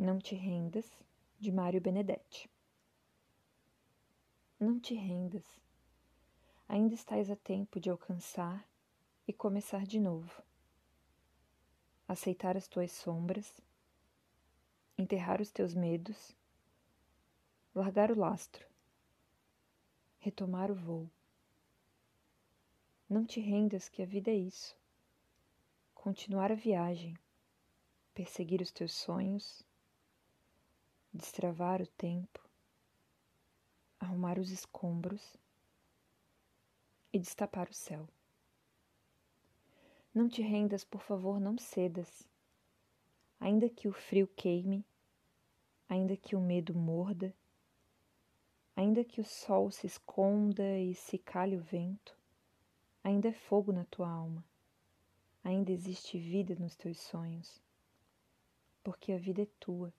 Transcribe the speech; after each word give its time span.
Não 0.00 0.20
te 0.20 0.36
rendas, 0.36 0.88
de 1.40 1.50
Mário 1.50 1.80
Benedetti. 1.80 2.48
Não 4.56 4.78
te 4.78 4.94
rendas. 4.94 5.44
Ainda 6.68 6.94
estás 6.94 7.28
a 7.28 7.34
tempo 7.34 7.80
de 7.80 7.90
alcançar 7.90 8.64
e 9.26 9.32
começar 9.32 9.84
de 9.84 9.98
novo. 9.98 10.40
Aceitar 12.06 12.56
as 12.56 12.68
tuas 12.68 12.92
sombras, 12.92 13.60
enterrar 14.96 15.40
os 15.40 15.50
teus 15.50 15.74
medos, 15.74 16.32
largar 17.74 18.12
o 18.12 18.18
lastro, 18.20 18.68
retomar 20.20 20.70
o 20.70 20.76
voo. 20.76 21.10
Não 23.10 23.26
te 23.26 23.40
rendas 23.40 23.88
que 23.88 24.00
a 24.00 24.06
vida 24.06 24.30
é 24.30 24.36
isso. 24.36 24.76
Continuar 25.92 26.52
a 26.52 26.54
viagem, 26.54 27.18
perseguir 28.14 28.60
os 28.60 28.70
teus 28.70 28.92
sonhos 28.92 29.66
destravar 31.12 31.80
o 31.80 31.86
tempo, 31.86 32.48
arrumar 33.98 34.38
os 34.38 34.50
escombros 34.50 35.36
e 37.12 37.18
destapar 37.18 37.68
o 37.68 37.74
céu. 37.74 38.08
Não 40.14 40.28
te 40.28 40.42
rendas, 40.42 40.84
por 40.84 41.00
favor, 41.00 41.40
não 41.40 41.56
cedas. 41.58 42.28
Ainda 43.40 43.68
que 43.68 43.88
o 43.88 43.92
frio 43.92 44.26
queime, 44.26 44.84
ainda 45.88 46.16
que 46.16 46.34
o 46.34 46.40
medo 46.40 46.74
morda, 46.74 47.34
ainda 48.74 49.04
que 49.04 49.20
o 49.20 49.24
sol 49.24 49.70
se 49.70 49.86
esconda 49.86 50.78
e 50.78 50.94
se 50.94 51.18
calhe 51.18 51.56
o 51.56 51.62
vento, 51.62 52.16
ainda 53.02 53.28
é 53.28 53.32
fogo 53.32 53.72
na 53.72 53.84
tua 53.84 54.08
alma, 54.08 54.44
ainda 55.42 55.72
existe 55.72 56.18
vida 56.18 56.54
nos 56.56 56.76
teus 56.76 56.98
sonhos, 56.98 57.62
porque 58.82 59.12
a 59.12 59.18
vida 59.18 59.42
é 59.42 59.48
tua 59.58 59.92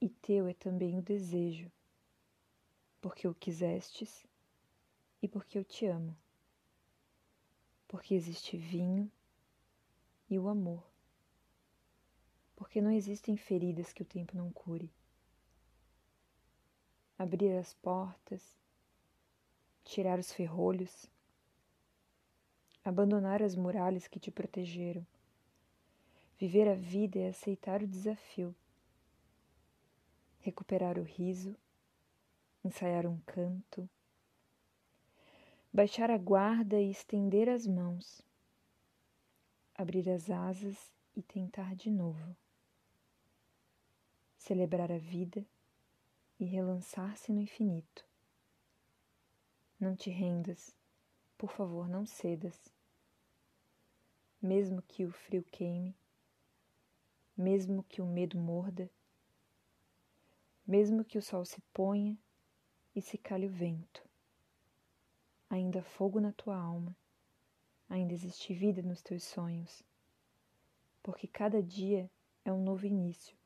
e 0.00 0.08
teu 0.08 0.46
é 0.46 0.52
também 0.52 0.98
o 0.98 1.02
desejo, 1.02 1.70
porque 3.00 3.26
o 3.26 3.34
quisestes 3.34 4.26
e 5.22 5.28
porque 5.28 5.58
eu 5.58 5.64
te 5.64 5.86
amo, 5.86 6.16
porque 7.88 8.14
existe 8.14 8.56
vinho 8.56 9.10
e 10.28 10.38
o 10.38 10.48
amor, 10.48 10.86
porque 12.54 12.80
não 12.80 12.90
existem 12.90 13.36
feridas 13.36 13.92
que 13.92 14.02
o 14.02 14.06
tempo 14.06 14.36
não 14.36 14.50
cure. 14.52 14.92
Abrir 17.18 17.56
as 17.56 17.72
portas, 17.72 18.42
tirar 19.82 20.18
os 20.18 20.30
ferrolhos, 20.30 21.10
abandonar 22.84 23.42
as 23.42 23.56
muralhas 23.56 24.06
que 24.06 24.20
te 24.20 24.30
protegeram. 24.30 25.06
Viver 26.38 26.68
a 26.68 26.74
vida 26.74 27.18
é 27.18 27.28
aceitar 27.30 27.82
o 27.82 27.86
desafio 27.86 28.54
recuperar 30.46 30.96
o 30.96 31.02
riso, 31.02 31.56
ensaiar 32.64 33.04
um 33.04 33.18
canto, 33.26 33.90
baixar 35.72 36.08
a 36.08 36.16
guarda 36.16 36.80
e 36.80 36.88
estender 36.88 37.48
as 37.48 37.66
mãos, 37.66 38.22
abrir 39.74 40.08
as 40.08 40.30
asas 40.30 40.78
e 41.16 41.20
tentar 41.20 41.74
de 41.74 41.90
novo, 41.90 42.36
celebrar 44.38 44.92
a 44.92 44.98
vida 44.98 45.44
e 46.38 46.44
relançar-se 46.44 47.32
no 47.32 47.40
infinito. 47.40 48.06
Não 49.80 49.96
te 49.96 50.10
rendas, 50.10 50.76
por 51.36 51.50
favor, 51.50 51.88
não 51.88 52.06
cedas. 52.06 52.72
Mesmo 54.40 54.80
que 54.80 55.04
o 55.04 55.10
frio 55.10 55.42
queime, 55.42 55.92
mesmo 57.36 57.82
que 57.82 58.00
o 58.00 58.06
medo 58.06 58.38
morda, 58.38 58.88
mesmo 60.66 61.04
que 61.04 61.16
o 61.16 61.22
sol 61.22 61.44
se 61.44 61.60
ponha 61.72 62.18
e 62.94 63.00
se 63.00 63.16
calhe 63.16 63.46
o 63.46 63.50
vento. 63.50 64.02
Ainda 65.48 65.78
há 65.78 65.82
fogo 65.82 66.20
na 66.20 66.32
tua 66.32 66.56
alma, 66.56 66.96
ainda 67.88 68.12
existe 68.12 68.52
vida 68.52 68.82
nos 68.82 69.00
teus 69.00 69.22
sonhos, 69.22 69.84
porque 71.02 71.28
cada 71.28 71.62
dia 71.62 72.10
é 72.44 72.52
um 72.52 72.62
novo 72.62 72.84
início, 72.84 73.36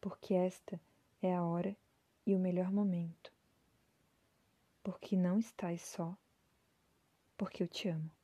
porque 0.00 0.34
esta 0.34 0.78
é 1.22 1.34
a 1.34 1.42
hora 1.42 1.74
e 2.26 2.34
o 2.34 2.38
melhor 2.38 2.70
momento, 2.70 3.32
porque 4.82 5.16
não 5.16 5.38
estás 5.38 5.80
só, 5.80 6.14
porque 7.38 7.62
eu 7.62 7.68
te 7.68 7.88
amo. 7.88 8.19